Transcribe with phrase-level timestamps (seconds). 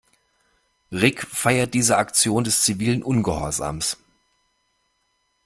[0.91, 3.97] Rick feiert diese Aktion des zivilen Ungehorsams.